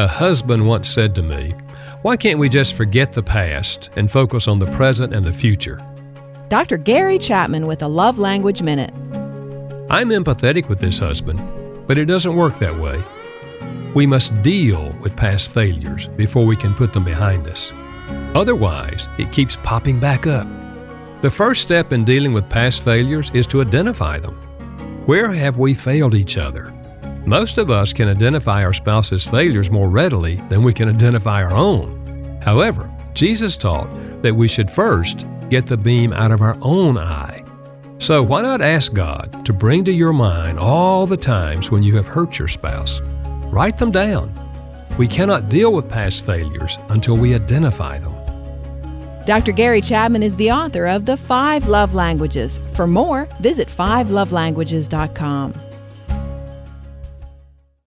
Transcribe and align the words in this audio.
A 0.00 0.08
husband 0.08 0.66
once 0.66 0.88
said 0.88 1.14
to 1.16 1.22
me, 1.22 1.50
Why 2.00 2.16
can't 2.16 2.38
we 2.38 2.48
just 2.48 2.72
forget 2.72 3.12
the 3.12 3.22
past 3.22 3.90
and 3.98 4.10
focus 4.10 4.48
on 4.48 4.58
the 4.58 4.70
present 4.70 5.12
and 5.12 5.26
the 5.26 5.30
future? 5.30 5.78
Dr. 6.48 6.78
Gary 6.78 7.18
Chapman 7.18 7.66
with 7.66 7.82
a 7.82 7.86
Love 7.86 8.18
Language 8.18 8.62
Minute. 8.62 8.92
I'm 9.90 10.08
empathetic 10.08 10.70
with 10.70 10.80
this 10.80 10.98
husband, 10.98 11.38
but 11.86 11.98
it 11.98 12.06
doesn't 12.06 12.34
work 12.34 12.58
that 12.60 12.74
way. 12.78 13.04
We 13.92 14.06
must 14.06 14.40
deal 14.40 14.90
with 15.02 15.18
past 15.18 15.50
failures 15.50 16.08
before 16.16 16.46
we 16.46 16.56
can 16.56 16.72
put 16.72 16.94
them 16.94 17.04
behind 17.04 17.46
us. 17.46 17.70
Otherwise, 18.34 19.06
it 19.18 19.32
keeps 19.32 19.56
popping 19.56 20.00
back 20.00 20.26
up. 20.26 20.48
The 21.20 21.30
first 21.30 21.60
step 21.60 21.92
in 21.92 22.06
dealing 22.06 22.32
with 22.32 22.48
past 22.48 22.82
failures 22.84 23.30
is 23.34 23.46
to 23.48 23.60
identify 23.60 24.18
them. 24.18 24.36
Where 25.04 25.30
have 25.30 25.58
we 25.58 25.74
failed 25.74 26.14
each 26.14 26.38
other? 26.38 26.72
Most 27.26 27.58
of 27.58 27.70
us 27.70 27.92
can 27.92 28.08
identify 28.08 28.64
our 28.64 28.72
spouse's 28.72 29.26
failures 29.26 29.70
more 29.70 29.88
readily 29.88 30.36
than 30.48 30.62
we 30.62 30.72
can 30.72 30.88
identify 30.88 31.44
our 31.44 31.52
own. 31.52 32.40
However, 32.42 32.90
Jesus 33.12 33.56
taught 33.56 33.90
that 34.22 34.34
we 34.34 34.48
should 34.48 34.70
first 34.70 35.26
get 35.48 35.66
the 35.66 35.76
beam 35.76 36.12
out 36.12 36.32
of 36.32 36.40
our 36.40 36.56
own 36.62 36.96
eye. 36.96 37.44
So, 37.98 38.22
why 38.22 38.40
not 38.40 38.62
ask 38.62 38.94
God 38.94 39.44
to 39.44 39.52
bring 39.52 39.84
to 39.84 39.92
your 39.92 40.14
mind 40.14 40.58
all 40.58 41.06
the 41.06 41.18
times 41.18 41.70
when 41.70 41.82
you 41.82 41.94
have 41.96 42.06
hurt 42.06 42.38
your 42.38 42.48
spouse? 42.48 43.00
Write 43.52 43.76
them 43.76 43.90
down. 43.90 44.32
We 44.96 45.06
cannot 45.06 45.50
deal 45.50 45.74
with 45.74 45.88
past 45.88 46.24
failures 46.24 46.78
until 46.88 47.16
we 47.16 47.34
identify 47.34 47.98
them. 47.98 48.14
Dr. 49.26 49.52
Gary 49.52 49.82
Chapman 49.82 50.22
is 50.22 50.34
the 50.36 50.50
author 50.50 50.86
of 50.86 51.04
The 51.04 51.16
Five 51.16 51.68
Love 51.68 51.94
Languages. 51.94 52.60
For 52.72 52.86
more, 52.86 53.28
visit 53.40 53.68
fivelovelanguages.com. 53.68 55.69